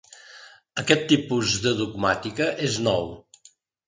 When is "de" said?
1.65-1.73